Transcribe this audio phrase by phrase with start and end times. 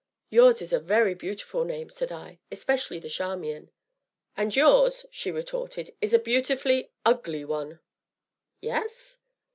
[0.31, 3.69] "Yours is a very beautiful name," said I, "especially the Charmian!"
[4.35, 7.81] "And yours," she retorted, "is a beautifully ugly one!"
[8.61, 9.19] "Yes?"